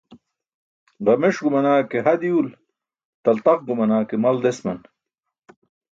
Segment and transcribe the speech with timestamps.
[1.09, 2.49] Ġames gumana ke ha diwul
[3.23, 4.79] taltaq gumana ke mal desman.